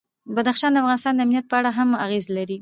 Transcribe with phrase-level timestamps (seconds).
[0.35, 2.57] بدخشان د افغانستان د امنیت په اړه هم اغېز لري.